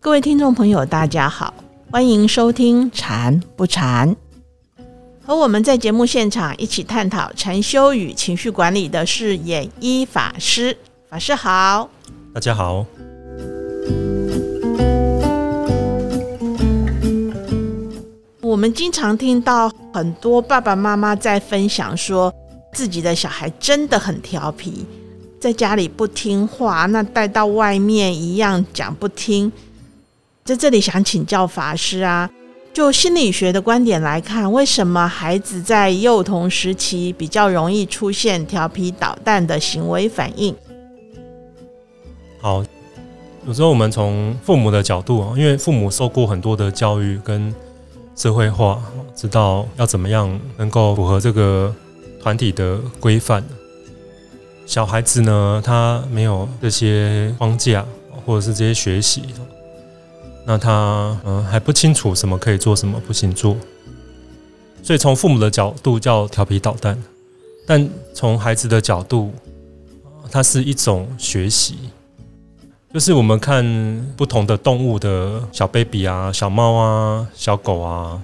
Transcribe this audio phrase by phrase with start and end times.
[0.00, 1.54] 各位听众朋友，大家好，
[1.90, 4.08] 欢迎收听《禅不禅》。
[5.24, 10.76] 和我们在节目现场一起探讨禅修与情绪管理的是演一法师。
[11.10, 11.90] 法师好，
[12.32, 12.86] 大家好。
[18.40, 22.34] 我们经常听到很多爸爸妈妈在分享，说
[22.72, 24.86] 自己的小孩真的很调皮，
[25.40, 29.50] 在家里不听话，那带到外面一样讲不听。
[30.44, 32.30] 在这里想请教法师啊，
[32.72, 40.54] 就心理学的观点来看，为什么孩子在幼童时期比较容易出现调皮捣蛋的行为反应？
[42.40, 42.64] 好，
[43.46, 47.52] 有时候我们从父母的角度啊，因为父母受过很多的教育跟
[48.14, 48.80] 社会化，
[49.14, 51.74] 知道要怎么样能够符合这个
[52.20, 53.44] 团体的规范。
[54.66, 57.86] 小孩子呢，他没有这些框架，
[58.26, 59.22] 或者是这些学习。
[60.44, 63.56] 那他嗯还不清楚什么可以做，什么不行做，
[64.82, 66.98] 所以从父母的角度叫调皮捣蛋，
[67.66, 69.32] 但从孩子的角度，
[70.30, 71.90] 它是一种学习，
[72.94, 73.62] 就是我们看
[74.16, 78.22] 不同的动物的小 baby 啊、小猫啊、小狗啊、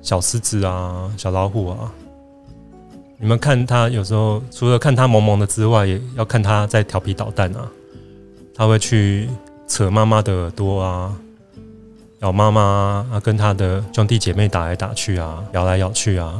[0.00, 1.92] 小狮子啊、小老虎啊，
[3.20, 7.68] 你们看他有时候除了看他萌萌的之外，也要看他在调皮捣蛋啊，
[8.54, 9.28] 他会去
[9.66, 11.14] 扯妈妈的耳朵啊。
[12.20, 16.34] 咬妈妈啊，跟他的兄弟姐妹打来打去啊，咬来咬去啊。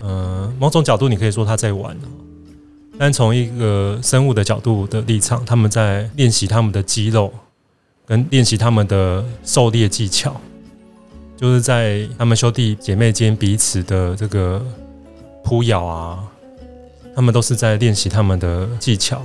[0.00, 1.94] 嗯，某种角度你可以说他在玩，
[2.98, 7.30] 但从一个生物的角度的立场，他们在练习他们的肌肉，
[8.06, 10.40] 跟练习他们的狩猎技巧，
[11.36, 14.64] 就是在他们兄弟姐妹间彼此的这个
[15.42, 16.22] 扑咬啊，
[17.14, 19.22] 他们都是在练习他们的技巧。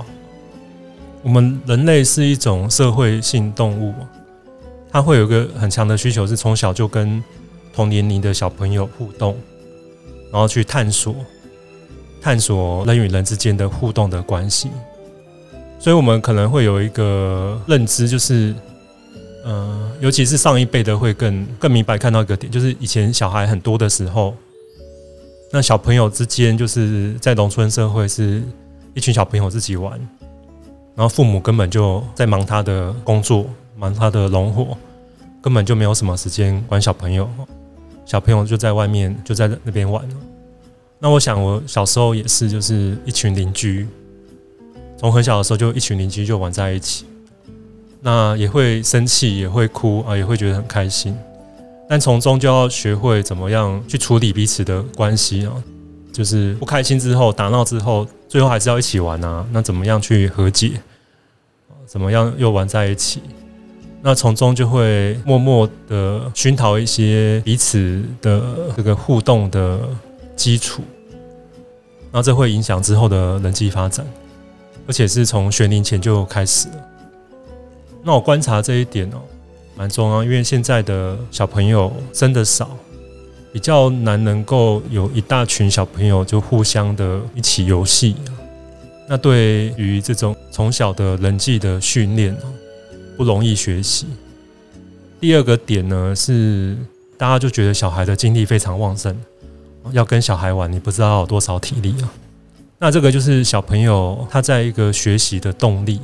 [1.22, 3.94] 我们人类是一种社会性动物。
[4.90, 7.20] 它会有一个很强的需求，是从小就跟
[7.72, 9.36] 同年龄的小朋友互动，
[10.30, 11.16] 然后去探索、
[12.22, 14.70] 探索人与人之间的互动的关系。
[15.80, 18.54] 所以，我们可能会有一个认知，就是，
[19.44, 24.32] 呃，尤其是上一辈的会更更明白看到一个点，就是以前小孩很多的时候，
[25.54, 28.42] 那小朋友之间就是在农村社会是
[28.92, 29.92] 一群小朋友自己玩，
[30.96, 33.46] 然后父母根本就在忙他的工作。
[33.76, 34.76] 忙他的农活，
[35.42, 37.28] 根本就没有什么时间管小朋友，
[38.06, 40.08] 小朋友就在外面就在那边玩。
[41.00, 43.86] 那我想我小时候也是，就是一群邻居，
[44.96, 47.04] 从很小的时候就一群邻居就玩在一起，
[48.00, 51.16] 那也会生气，也会哭啊，也会觉得很开心，
[51.88, 55.52] 但从中就要学会怎么样去处理彼此的关系啊，
[56.12, 60.80] 就是不开心之后打闹之后，最后还是要一起玩啊，那怎么样去和解？
[61.86, 63.20] 怎么样又玩在一起？
[64.02, 68.42] 那从中就会默默的熏陶一些彼此的
[68.76, 69.80] 这个互动的
[70.36, 70.82] 基础，
[72.10, 74.06] 那这会影响之后的人际发展，
[74.86, 76.74] 而且是从学龄前就开始了。
[78.02, 79.22] 那我观察这一点哦，
[79.76, 82.76] 蛮重要，因为现在的小朋友生的少，
[83.52, 88.16] 比较难能够有一大群小朋友就互相的一起游戏。
[89.08, 92.36] 那对于这种从小的人际的训练
[93.16, 94.06] 不容易学习。
[95.20, 96.76] 第二个点呢是，
[97.18, 99.14] 大家就觉得小孩的精力非常旺盛，
[99.92, 102.12] 要跟小孩玩，你不知道有多少体力啊。
[102.78, 106.00] 那这个就是小朋友他在一个学习的动力，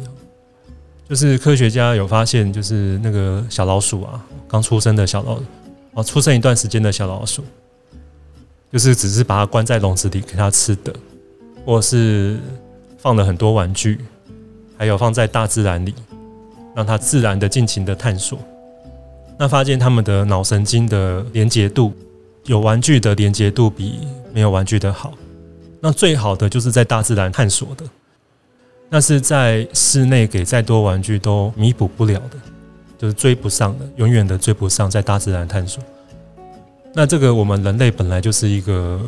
[1.11, 5.41] 就是科学家有发现，就是那个小老鼠啊，刚出生的小老
[5.95, 7.45] 哦，出生一段时间的小老鼠，
[8.73, 10.95] 就是只是把它关在笼子里给它吃的，
[11.67, 12.39] 或是
[12.97, 13.99] 放了很多玩具，
[14.79, 15.93] 还有放在大自然里。
[16.73, 18.39] 让它自然的尽情的探索，
[19.37, 21.93] 那发现他们的脑神经的连接度，
[22.45, 23.99] 有玩具的连接度比
[24.33, 25.13] 没有玩具的好。
[25.81, 27.85] 那最好的就是在大自然探索的，
[28.91, 32.37] 那是在室内给再多玩具都弥补不了的，
[32.99, 35.83] 就是追不上的，永远的追不上在大自然探索。
[36.93, 39.01] 那这个我们人类本来就是一个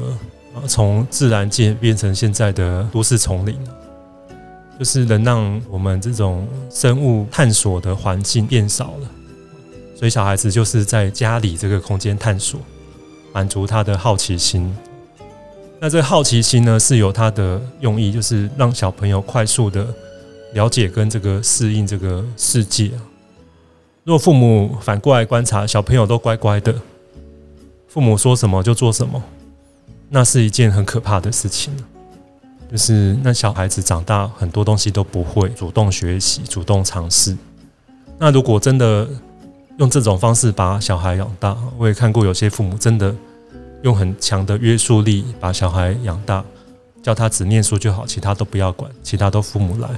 [0.66, 3.58] 从自然界变成现在的都市丛林。
[4.78, 9.10] 就是能让我们这种生物探索的环境变少了，
[9.94, 12.58] 所以小孩子就是在家里这个空间探索，
[13.32, 14.74] 满足他的好奇心。
[15.84, 19.84] 那这个好奇心呢，是有它的用意，就是让小朋友快速的
[20.52, 23.02] 了解跟这个适应这个世界啊。
[24.04, 26.72] 如果父母反过来观察，小朋友都乖乖的，
[27.88, 29.20] 父母说什么就做什么，
[30.08, 31.74] 那是一件很可怕的事情。
[32.70, 37.36] 就是那小孩子长大很多东西都不会主动学习、主动尝试。
[38.20, 39.08] 那如果真的
[39.78, 43.12] 用这种方式把小孩养大，我也看过有些父母真的
[43.82, 46.44] 用很强的约束力把小孩养大，
[47.02, 49.88] 叫他只念书就好，其他都不要管，其他都父母来。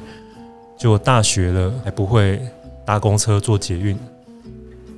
[0.78, 2.40] 结果大学了还不会
[2.84, 3.96] 搭公车、坐捷运，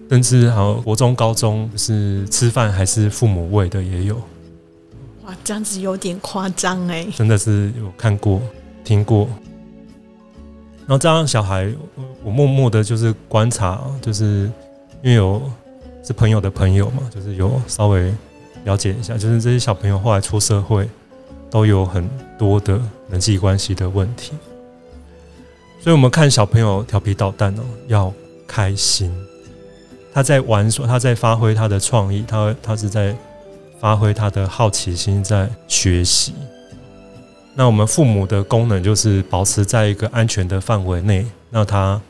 [0.08, 4.16] 甚至好国中、高中是吃饭还是父母喂的也有。
[5.24, 7.06] 哇，这样子有点夸张哎！
[7.14, 8.40] 真的是有看过、
[8.84, 9.28] 听过。
[10.86, 11.68] 然后这样小孩，
[12.22, 14.50] 我默默的就是观察，就是
[15.02, 15.42] 因为有
[16.04, 18.14] 是朋友的朋友嘛，就是有稍微
[18.66, 20.88] 了解一下，就是这些小朋友后来出社会，
[21.48, 24.32] 都有很多的人际关系的问题。
[25.80, 28.12] 所以，我们看小朋友调皮捣蛋哦，要
[28.44, 29.14] 开心，
[30.12, 33.16] 他在玩耍，他在发挥他的创意，他他是在
[33.78, 36.34] 发挥他的好奇心，在学习。
[37.54, 42.00] 那我们父母的功能就是保持在一个安全的范围内，让他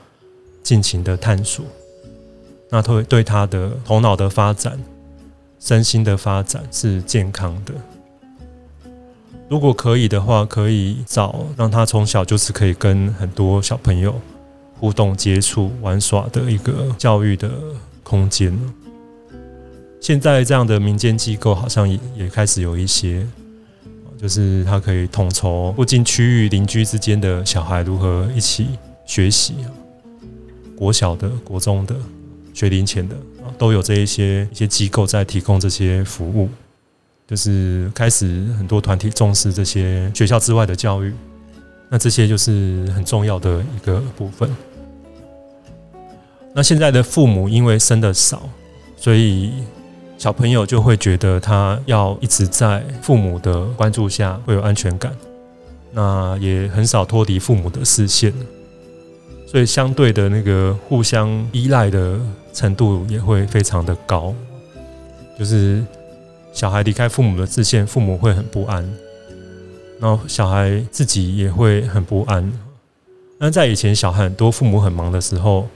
[0.62, 1.64] 尽情的探索。
[2.70, 4.76] 那会对他的头脑的发展、
[5.58, 7.75] 身心的发展是健康的。
[9.49, 14.20] 如果可以的话，可以找让他从小就是可以跟很多小朋友
[14.79, 17.50] 互动、接触、玩耍的一个教育的
[18.03, 18.56] 空间。
[20.00, 23.26] 现在这样的民间机构好像也也开始有一些。
[24.19, 28.69] 就是他可以统筹附近区域邻居之间的小孩如何一起
[29.05, 29.56] 学习，
[30.75, 31.94] 国小的、国中的、
[32.55, 33.14] 学龄前的，
[33.58, 36.49] 都有这一些一些机构在提供这些服务。
[37.26, 41.12] 就是开始很多团体重视这些学校之外的教育，
[41.91, 44.49] 那这些就是很重要的一个部分。
[46.55, 48.49] 那现在的父母因为生的少，
[48.97, 49.53] 所以。
[50.19, 55.12] 小朋友就会觉得他要一直在父母的关注下会有安全感，
[55.93, 58.32] 那也很少脱离父母的视线，
[59.47, 62.19] 所以相对的那个互相依赖的
[62.53, 64.35] 程度也会非常的高。
[65.39, 65.85] 就是
[66.53, 68.83] 小孩离开父母的视线，父母会很不安，
[70.01, 72.53] 然后小孩自己也会很不安。
[73.39, 75.67] 那在以前小孩很多父母很忙的时候，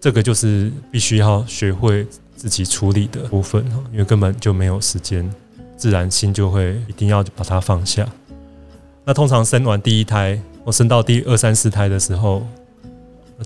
[0.00, 2.06] 这个就是必须要学会。
[2.38, 5.28] 自己处理的部分，因为根本就没有时间，
[5.74, 8.06] 自然心就会一定要把它放下。
[9.06, 12.46] 那通常生完第一胎，或生到第二三四胎的时候，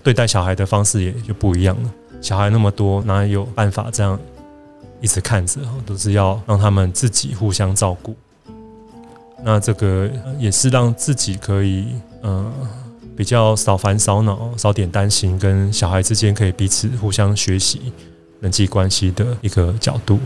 [0.03, 1.93] 对待小孩的方式也就不一样了。
[2.21, 4.19] 小孩那么多，哪有办法这样
[5.01, 5.59] 一直看着？
[5.85, 8.15] 都是要让他们自己互相照顾。
[9.43, 11.87] 那这个也是让自己可以
[12.23, 12.51] 嗯
[13.15, 17.91] 比较少烦少恼，少点担心，跟小孩之间可以彼此互相学习。
[18.39, 20.17] 人际关系的一个角度。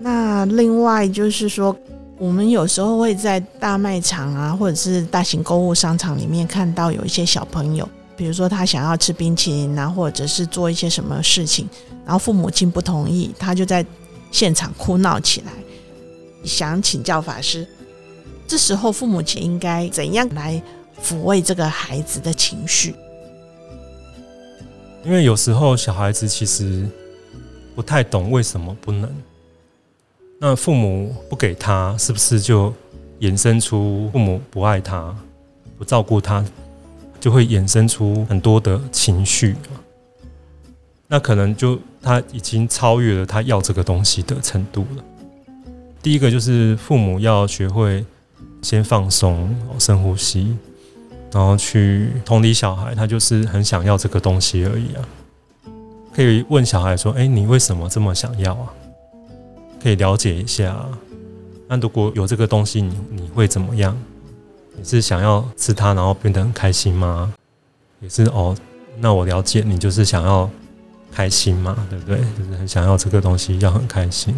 [0.00, 1.76] 那另外就是说，
[2.24, 7.86] 我们有时候会在大卖场啊，或者是大型购物商场里面看到有一些小朋友，
[8.16, 11.68] 比如说他想要吃冰淇淋啊，或者是做一些什么事情，
[12.06, 13.84] 然后父母亲不同意，他就在
[14.30, 15.52] 现场哭闹起来。
[16.44, 17.66] 想请教法师，
[18.48, 20.62] 这时候父母亲应该怎样来？
[21.02, 22.94] 抚慰这个孩子的情绪，
[25.04, 26.88] 因为有时候小孩子其实
[27.74, 29.12] 不太懂为什么不能。
[30.38, 32.72] 那父母不给他，是不是就
[33.20, 35.14] 衍生出父母不爱他、
[35.78, 36.44] 不照顾他，
[37.18, 39.56] 就会衍生出很多的情绪？
[41.06, 45.04] 那可能就他已经超越了他要这个东西的程度了。
[46.02, 48.04] 第一个就是父母要学会
[48.60, 50.56] 先放松，深呼吸。
[51.32, 55.02] 然后去同理小孩，他就是很想要这个东西而已啊。
[56.14, 58.72] 可以问小孩说：“哎，你为什么这么想要啊？”
[59.84, 60.74] 可以了解一下。
[61.68, 63.94] 那如果有这个东西，你你会怎么样？
[64.78, 67.34] 你是想要吃它，然后变得很开心吗？
[68.00, 68.56] 也是哦。
[68.98, 70.48] 那我了解你就是想要
[71.12, 72.16] 开心嘛，对不对？
[72.38, 74.34] 就是很想要这个东西，要很开心。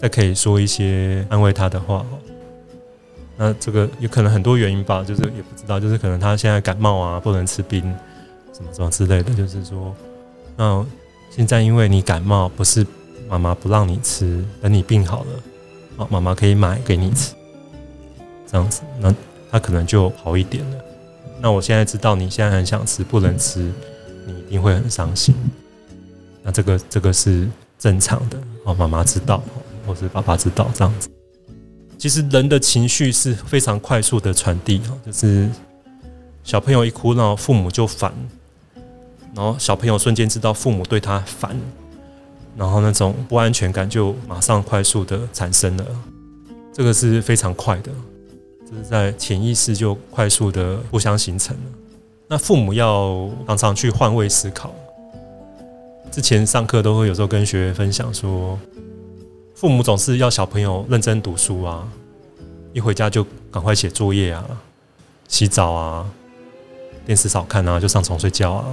[0.00, 2.02] 再可以说一些安慰他的话。
[3.36, 7.82] 那这个有可能很多原因吧，就是也不知道，就是可能他现在感冒啊，不能吃冰，
[8.54, 9.34] 什么什么之类的。
[9.34, 9.94] 就是说，
[10.56, 10.82] 那
[11.30, 12.86] 现在因为你感冒，不是
[13.34, 15.30] 妈妈不让你吃，等你病好了，
[15.96, 17.34] 哦，妈妈可以买给你吃，
[18.46, 19.12] 这样子，那
[19.50, 20.78] 他可能就好一点了。
[21.40, 23.72] 那我现在知道你现在很想吃，不能吃，
[24.24, 25.34] 你一定会很伤心。
[26.44, 29.42] 那这个这个是正常的哦，妈妈知道，
[29.84, 31.10] 或是爸爸知道，这样子。
[31.98, 35.50] 其实人的情绪是非常快速的传递哈，就是
[36.44, 38.14] 小朋友一哭闹，父母就烦，
[39.34, 41.56] 然后小朋友瞬间知道父母对他烦，
[42.56, 45.84] 然后那种不安全感就马上快速的产生了，
[46.72, 47.90] 这个是非常快的，
[48.68, 51.62] 这是在潜意识就快速的互相形成了。
[52.28, 54.74] 那父母要常常去换位思考。
[56.10, 58.56] 之前上课都会有时候跟学员分享说，
[59.54, 61.86] 父母总是要小朋友认真读书啊，
[62.72, 64.44] 一回家就赶快写作业啊，
[65.26, 66.06] 洗澡啊，
[67.04, 68.64] 电视少看啊，就上床睡觉啊，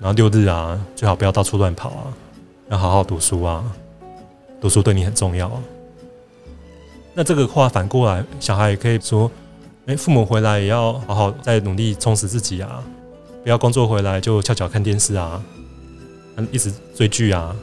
[0.00, 2.12] 然后六日啊，最好不要到处乱跑啊，
[2.70, 3.64] 要好好读书啊，
[4.60, 5.62] 读书对你很重要啊。
[7.14, 9.30] 那这个话反过来，小孩也可以说，
[9.86, 12.82] 哎，父母回来也要好好再努力充实自己啊，
[13.42, 15.42] 不要工作回来就翘脚看电视啊。
[16.52, 17.56] 一直追剧啊，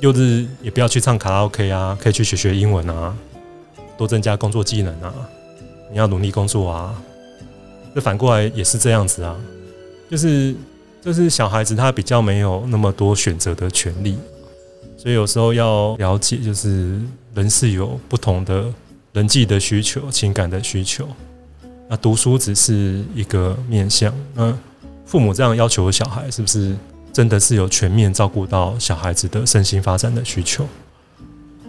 [0.00, 3.14] 六日也不要去唱卡拉 OK 啊，可以去学学英文啊，
[3.98, 5.12] 多增加工作技能啊。
[5.90, 6.94] 你要努力工作啊。
[7.94, 9.36] 这反过来也是这样子啊，
[10.10, 10.54] 就是
[11.02, 14.16] 就是小孩子他比较没有那么多选择的权利，
[15.04, 16.98] 所以有时候要了解，就是
[17.34, 18.72] 人是有不同的
[19.12, 21.06] 人际的需求、情感的需求。
[21.90, 24.56] 那读书只是一个面向，那
[25.04, 26.74] 父母这样要求小孩，是不是？
[27.12, 30.66] 真的是有全面照顾到小孩子的身心发展的需求，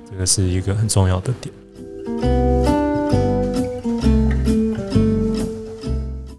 [0.09, 1.53] 这个是一个很重要的点。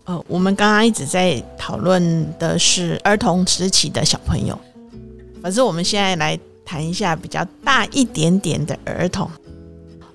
[0.07, 4.59] 呃，我们刚刚一直在讨论的是儿童时期的小朋友，
[5.43, 6.37] 可是我们现在来
[6.67, 9.31] 谈一下比较大一点点的儿童。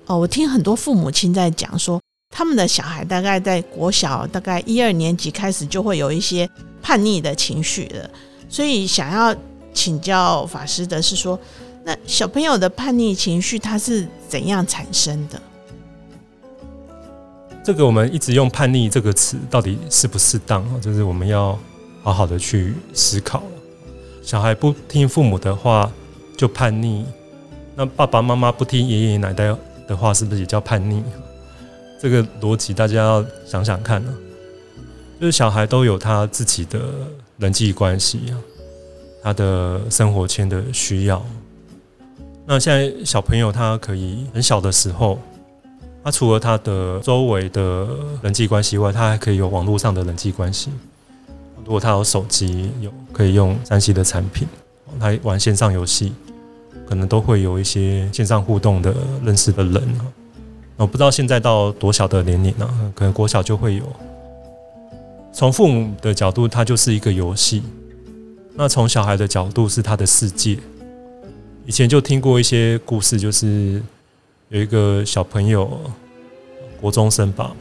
[0.06, 6.48] 哦，我听很多父母亲在讲说，他们的小孩大概在国小大概一二年级开始就会有一些
[6.82, 8.10] 叛逆的情绪了。
[8.48, 9.34] 所以想要
[9.72, 11.38] 请教法师的是说，
[11.84, 15.40] 那小朋友的叛逆情绪它是怎样产生的？
[17.64, 20.80] 这个我们一直用“叛逆”这个词，到底适不适当啊？
[20.82, 21.56] 就是我们要
[22.02, 23.40] 好好的去思考。
[24.20, 25.88] 小孩不听父母的话
[26.36, 27.04] 就叛逆，
[27.74, 31.02] 那爸爸妈妈不听爷爷奶奶的话，是不是也叫叛逆？
[32.00, 34.12] 这个逻辑大家要想想看呢。
[35.20, 36.80] 就是小孩都有他自己的。
[37.38, 38.38] 人际关系啊，
[39.20, 41.20] 他的生活圈的需要。
[42.46, 45.18] 那现在小朋友他可以很小的时候，
[46.04, 47.88] 他除了他的周围的
[48.22, 50.70] 人际关系外，他还可以有网络上的人际关系。
[51.64, 54.46] 如果他有手机，有可以用三 C 的产品，
[55.00, 56.12] 来玩线上游戏，
[56.86, 58.94] 可能都会有一些线上互动的
[59.24, 60.00] 认识的人。
[60.76, 62.92] 我不知道现在到多小的年龄呢？
[62.94, 63.84] 可能国小就会有。
[65.32, 67.62] 从父母的角度，它就是一个游戏；
[68.54, 70.58] 那从小孩的角度，是他的世界。
[71.64, 73.80] 以前就听过一些故事，就是
[74.48, 75.80] 有一个小朋友，
[76.80, 77.54] 国中生吧，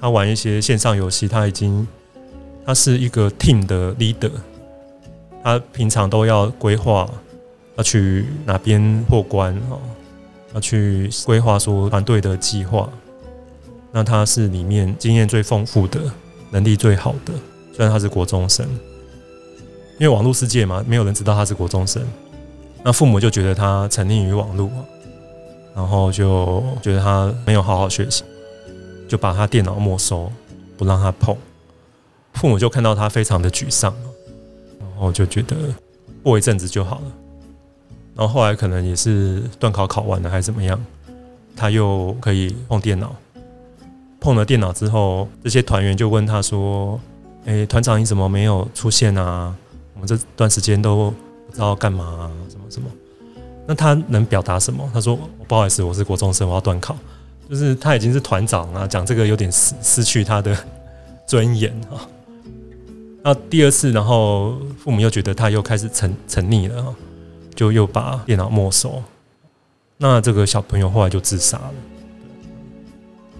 [0.00, 1.86] 他玩一些线上游戏，他已经
[2.64, 4.30] 他是一个 team 的 leader，
[5.42, 7.08] 他平常都要规划
[7.76, 9.78] 要去哪边破关哦，
[10.54, 12.88] 要去规划说团队的计划。
[13.92, 16.00] 那他是里面经验最丰富的。
[16.50, 17.34] 能力最好的，
[17.74, 18.66] 虽然他是国中生，
[19.98, 22.02] 因为网络世界嘛，没有人知道他是国中生。
[22.82, 24.70] 那父母就觉得他沉溺于网络，
[25.74, 28.24] 然后就觉得他没有好好学习，
[29.06, 30.32] 就把他电脑没收，
[30.78, 31.36] 不让他碰。
[32.32, 33.94] 父母就看到他非常的沮丧，
[34.98, 35.56] 然后就觉得
[36.24, 37.04] 过一阵子就好了。
[38.16, 40.78] 然后后来可能也是段考考完了还是怎么样，
[41.54, 43.14] 他又可以碰电脑。
[44.18, 47.00] 碰了电脑之后，这些团员就问他说
[47.46, 49.54] ：“诶，团长你怎么没有出现啊？
[49.94, 51.14] 我们这段时间都
[51.46, 52.88] 不知道干嘛，什么什么。”
[53.68, 54.90] 那他能表达什么？
[54.92, 56.96] 他说：“不好意思，我是国中生，我要断考。”
[57.48, 60.56] 就是他已经是团长啊，讲这个有点失失去他的
[61.24, 62.02] 尊严啊。
[63.28, 66.94] 那第二次，然后父母又觉得他又开始沉沉溺了，
[67.54, 69.02] 就又把电脑没收。
[69.98, 71.74] 那这个小朋友后来就自杀了，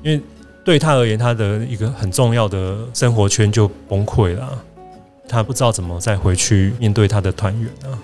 [0.02, 0.22] 因为。
[0.64, 4.62] 对他而言，他的一个很重要的生活圈就崩溃了，
[5.26, 7.96] 他不知道怎么再回去面对他的团员啊。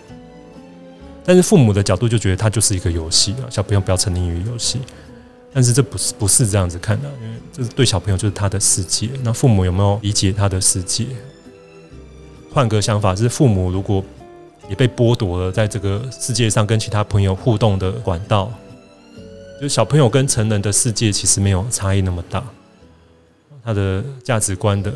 [1.22, 4.80] 但是父母的角度就觉得他就是一个游戏啊，小朋友不要沉溺于游戏。
[5.52, 9.10] 但是这不是不是这样子看的，因为这是对小朋友就是他的世界。
[9.22, 11.08] 那父母有没有理解他的世界？
[12.54, 14.02] 换个想法，是父母如果
[14.68, 18.49] 也被剥夺了在这个世界上跟其他朋友互动的管道。
[19.61, 22.44] 就小朋友跟成人的世界其实没有差异那么大，
[23.64, 24.92] 他的价值观的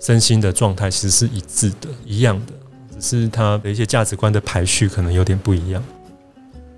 [0.00, 2.52] 身心的状态其实是一致的、一样的，
[2.98, 5.84] 只是他的一些价值观的排序可能有点不一样。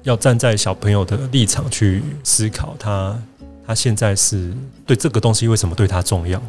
[0.03, 3.17] 要站在小朋友的立场去思考，他
[3.65, 4.53] 他现在是
[4.85, 6.43] 对这个东西为什么对他重要？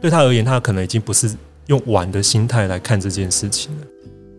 [0.00, 1.30] 对他而言，他可能已经不是
[1.66, 3.86] 用玩的心态来看这件事情了。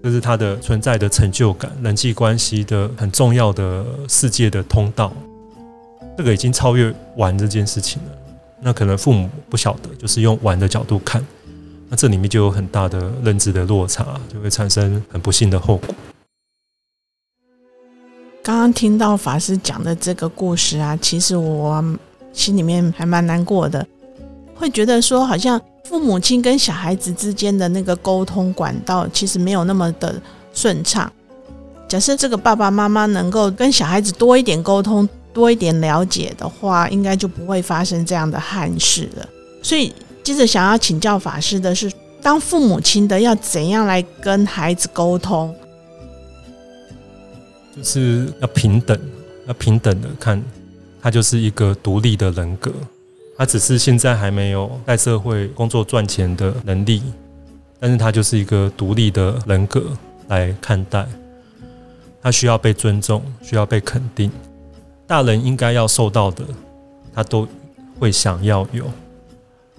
[0.03, 5.13] 这是他的存在的成就感、人际关系的很重要的世界的通道。
[6.17, 8.09] 这个已经超越玩这件事情了。
[8.59, 11.25] 那可能父母不晓得，就是用玩的角度看，
[11.89, 15.95] 那这里面就有很大的认知的落差，就会产生很不幸的后果。
[18.41, 21.83] 刚刚听到法师讲的这个故事啊，其实我
[22.33, 23.85] 心里面还蛮难过的，
[24.53, 25.59] 会觉得说好像
[25.89, 30.21] 父母亲跟小孩子之间的那个沟通管道其实没有那么的
[30.53, 31.11] 顺畅。
[31.89, 39.27] 假设这个爸爸妈妈能够跟小孩子多一点沟通，多一点了解的话，应该就不会发生这样的憾事了。
[39.61, 45.53] 所以，接着想要请教法师的是，当父母亲的要怎样来跟孩子沟通？
[47.75, 48.97] 就是要平等，
[49.47, 50.41] 要平等的看，
[51.01, 52.71] 他就是一个独立的人格，
[53.37, 57.01] 他只是现在还没有在社会工作赚钱的能力，
[57.79, 59.83] 但是他就是一个独立的人格
[60.27, 61.05] 来看待，
[62.21, 64.31] 他需要被尊重，需要被肯定，
[65.07, 66.43] 大人应该要受到的，
[67.13, 67.47] 他都
[67.99, 68.85] 会想要有，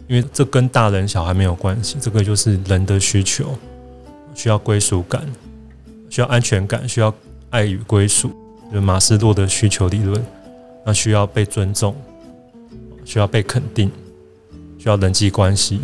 [0.08, 3.56] 因为这跟大人小孩没有关系，这个就是人的需求，
[4.34, 5.24] 需要归属感，
[6.10, 7.14] 需要安全感，需要。
[7.50, 8.32] 爱与归属，
[8.72, 10.20] 就马斯洛的需求理论，
[10.84, 11.94] 那需要被尊重，
[13.04, 13.90] 需要被肯定，
[14.78, 15.80] 需要人际关系，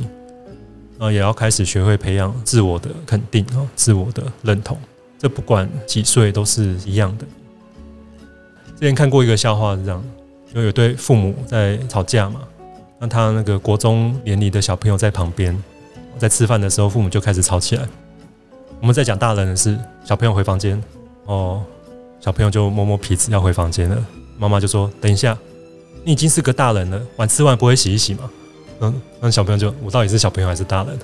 [0.99, 4.77] 然后也要开始学会培养自我的肯定啊，自我的认同。
[5.19, 7.27] 这不管几岁都是一样的。
[8.75, 10.03] 之前看过一个笑话是这样，
[10.55, 12.41] 就有对父母在吵架嘛，
[12.99, 15.57] 那他那个国中年龄的小朋友在旁边，
[16.19, 17.87] 在吃饭的时候，父母就开始吵起来。
[18.81, 20.83] 我们在讲大人的事，小朋友回房间。
[21.27, 21.63] 哦，
[22.19, 24.07] 小朋友就摸摸皮子要回房间了。
[24.39, 25.37] 妈妈就说：“等一下，
[26.05, 28.31] 你已经是个大人了，碗吃完不会洗一洗吗？”
[28.81, 30.99] 嗯，那小朋友就：“我到底是小朋友还是大人？”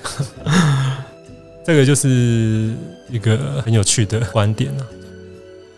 [1.64, 2.72] 这个就是
[3.10, 4.86] 一个很有趣的观点啊。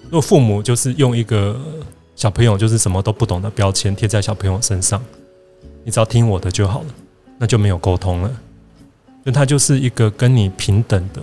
[0.04, 1.58] 如果父母就是用一个
[2.14, 5.02] 小朋友就是什么都不懂的标签贴在小朋友身上，
[5.84, 6.87] 你只要听我的就好了，
[7.38, 8.31] 那就没有沟通了。
[9.24, 11.22] 就他就是一个跟你平等的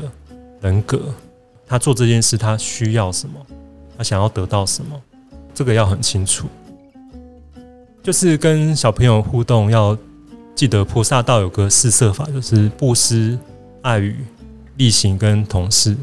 [0.62, 1.00] 人格。
[1.68, 3.40] 他做这件事，他需要什么？
[3.98, 5.02] 他想要得到什么？
[5.54, 6.48] 这个要很清楚。
[8.06, 9.98] 就是跟小朋友互动，要
[10.54, 13.36] 记得菩萨道有个四摄法，就是布施、
[13.82, 14.24] 爱语、
[14.78, 15.98] 力行跟同事。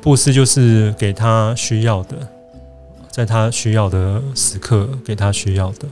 [0.00, 2.16] 布施就是给他需要的，
[3.10, 5.86] 在他需要的时刻给他需要的。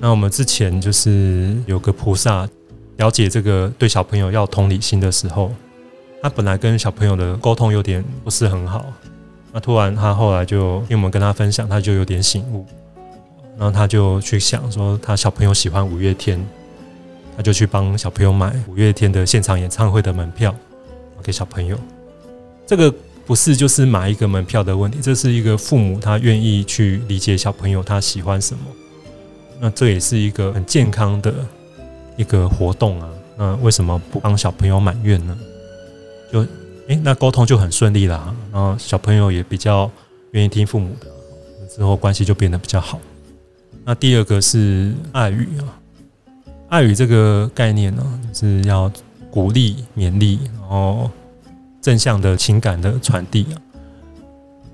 [0.00, 2.48] 那我们之前就是有个菩萨
[2.96, 5.52] 了解这个对小朋友要同理心的时候。
[6.20, 8.86] 他本来跟小朋友的沟通有点不是很好，
[9.52, 12.66] 那突然他后来就因为我们跟他分享，他就有点醒悟，
[13.58, 16.44] 然后他就去想说，他小朋友喜欢五月天，
[17.36, 20.54] 他就去帮小朋友买五月天的现场演唱会的门票
[21.22, 21.78] 给小朋友。
[22.66, 22.92] 这个
[23.24, 28.64] 不是就是买一个门票的问题，这是一个父母他愿意去理解小朋友他喜欢什么，
[29.60, 31.32] 那这也是一个很健康的
[32.16, 33.08] 一个活动啊。
[33.36, 35.36] 那为什么不帮小朋友满愿呢？
[36.32, 36.46] 就
[36.88, 39.90] 诶，那沟通就很顺利啦，然后小朋友也比较
[40.32, 41.06] 愿意听父母的，
[41.68, 42.98] 之后关系就变得比较好。
[43.84, 45.66] 那第二个是爱语啊，
[46.68, 48.90] 爱语这个概念呢，是要
[49.30, 51.10] 鼓励、勉励，然后
[51.80, 53.56] 正向的情感的传递啊。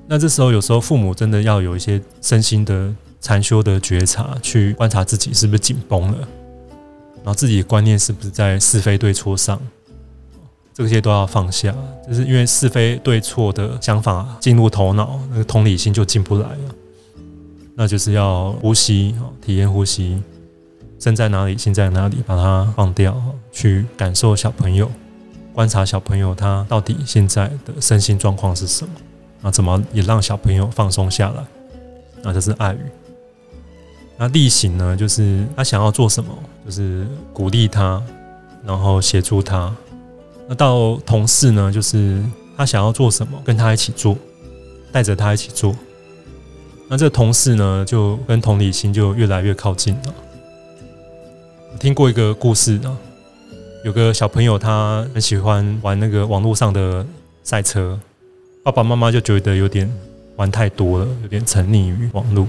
[0.06, 6.18] 那这时候有时候父母真的要有一些身心的禅修的觉察，去观察自己是不是紧绷了，
[7.16, 9.60] 然后自己的观念是不是在是非对错上。
[10.74, 11.74] 这些都要放下，
[12.06, 16.74] 就是因为是非对错的想法进入头脑，那个同理心就进不来了。
[17.80, 20.20] 那就是要呼吸，体验呼吸，
[20.98, 23.16] 身在哪里，心在哪里，把它放掉，
[23.52, 24.90] 去感受小朋友，
[25.54, 28.90] 观察小朋友他到底现在的身心状况是什么，
[29.42, 31.44] 那怎么也让小朋友放松下来？
[32.24, 32.80] 那这是爱语。
[34.16, 36.36] 那力行呢，就是他想要做什么，
[36.66, 38.02] 就是鼓励他，
[38.64, 39.72] 然后协助他。
[40.48, 42.20] 那到同事呢，就是
[42.56, 44.16] 他想要做什么，跟他一起做，
[44.90, 45.72] 带着他一起做。
[46.90, 50.14] 那这同事呢，就跟同理心就越来越靠近了。
[51.70, 52.96] 我听过一个故事啊，
[53.84, 57.04] 有个小朋友他很喜欢玩那个网络上的
[57.42, 58.00] 赛车，
[58.62, 59.90] 爸爸妈妈就觉得有点
[60.36, 62.48] 玩太多了，有点沉溺于网络。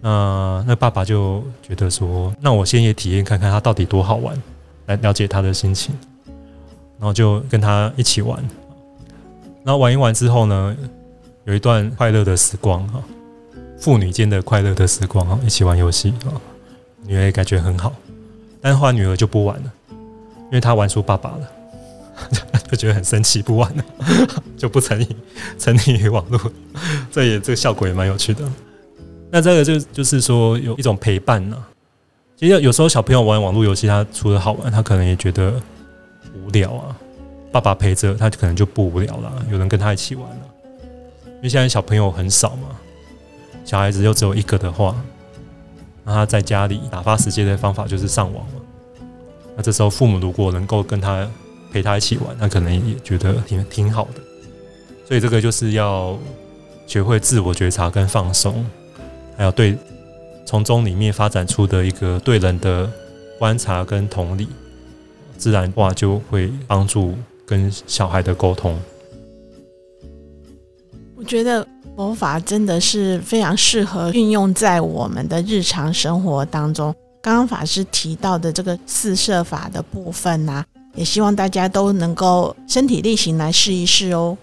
[0.00, 4.34] 那那爸爸就觉得说，那我先也体验看看他到底多好玩，
[4.86, 5.94] 来了解他的心情。
[6.98, 8.38] 然后就跟他一起玩，
[9.64, 10.76] 然后玩一玩之后呢，
[11.44, 13.02] 有一段快乐的时光哈，
[13.78, 16.38] 父女间的快乐的时光哈，一起玩游戏啊，
[17.04, 17.92] 女儿也感觉很好，
[18.60, 21.48] 但后来女儿就不玩了，因为她玩输爸爸了，
[22.70, 23.84] 就觉得很生气，不玩了，
[24.56, 25.08] 就不沉溺
[25.58, 26.40] 沉溺于网络。
[27.10, 28.48] 这也这个效果也蛮有趣的。
[29.30, 31.56] 那这个就就是说有一种陪伴呢。
[32.36, 35.54] 其实有时候小朋友玩网络游戏，他除了好玩，他可能也觉得
[36.34, 36.96] 无聊啊。
[37.50, 39.46] 爸爸陪着他，可能就不无聊了。
[39.50, 40.40] 有人跟他一起玩了，
[41.42, 42.68] 因为现在小朋友很少嘛，
[43.64, 44.94] 小孩子又只有一个的话，
[46.04, 48.60] 那他在家里打发时间的方法就是上网嘛。
[49.56, 51.28] 那这时候父母如果能够跟他
[51.72, 54.20] 陪他一起玩，那可能也觉得挺挺好的。
[55.04, 56.16] 所以这个就是要
[56.86, 58.64] 学会自我觉察跟放松，
[59.36, 59.76] 还有对。
[60.44, 62.90] 从中里面发展出的一个对人的
[63.38, 64.48] 观察跟同理，
[65.38, 68.78] 自然话就会帮助跟小孩的沟通。
[71.22, 71.64] 我觉得
[71.96, 76.92] 佛法真的是非常适合运用在我们的日常生活当中。
[77.22, 80.64] 刚刚法师提到的这个四摄法的部分呢，
[80.96, 84.36] 也希望大家都能够身体力行来试一试哦。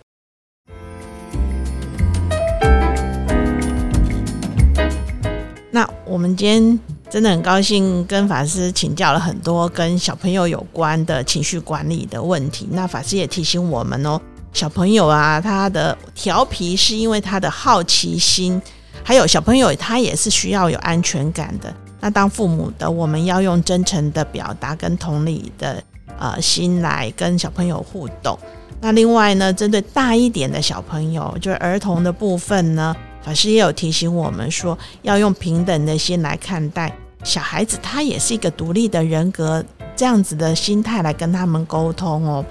[5.70, 12.70] 那我们今天真的很高兴跟法师请教了很多跟小朋友有关的情绪管理的问题。
[12.72, 14.20] 那法师也提醒我们哦，
[14.52, 18.62] 小朋友啊，他的调皮是因为他的好奇心，
[19.04, 21.74] 还有小朋友他也是需要有安全感的。
[22.00, 25.84] 那当父母的，我们要用真诚的表达跟同理的
[26.18, 28.38] 呃心来跟小朋友互动。
[28.82, 32.96] 那另外呢，针对大一点的小朋友，就是儿童的部分呢。
[33.22, 36.92] 法师也有提醒我们说，要用平等的心来看待
[37.24, 39.64] 小孩子，他也是一个独立的人格，
[39.96, 42.46] 这样子的心态来跟他们沟通哦。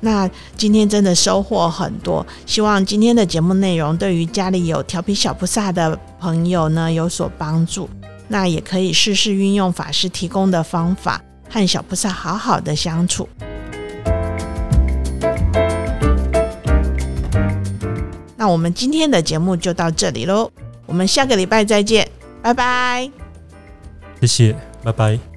[0.00, 7.88] 那今天真的收获很多，希望今天的节目内容对于家里有调皮小菩萨的朋友呢有所帮助。
[8.28, 13.28] 那也可以试试运用法师提供的方法，和小菩萨好好的相处。
[18.36, 20.50] 那我们今天的节目就到这里喽，
[20.86, 22.06] 我们下个礼拜再见，
[22.42, 23.25] 拜拜。
[24.20, 25.35] 谢谢，拜拜。